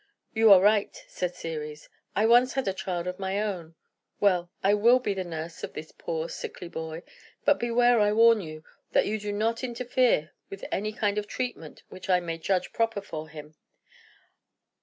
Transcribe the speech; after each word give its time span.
"You 0.33 0.51
are 0.51 0.59
right," 0.59 0.95
said 1.07 1.35
Ceres. 1.35 1.87
"I 2.15 2.25
once 2.25 2.53
had 2.53 2.67
a 2.67 2.73
child 2.73 3.05
of 3.05 3.19
my 3.19 3.39
own. 3.39 3.75
Well; 4.19 4.49
I 4.63 4.73
will 4.73 4.97
be 4.97 5.13
the 5.13 5.23
nurse 5.23 5.63
of 5.63 5.73
this 5.73 5.91
poor, 5.91 6.27
sickly 6.27 6.67
boy. 6.69 7.03
But 7.45 7.59
beware, 7.59 7.99
I 7.99 8.11
warn 8.11 8.41
you, 8.41 8.63
that 8.93 9.05
you 9.05 9.19
do 9.19 9.31
not 9.31 9.63
interfere 9.63 10.31
with 10.49 10.65
any 10.71 10.91
kind 10.91 11.19
of 11.19 11.27
treatment 11.27 11.83
which 11.89 12.09
I 12.09 12.19
may 12.19 12.39
judge 12.39 12.73
proper 12.73 12.99
for 12.99 13.29
him. 13.29 13.53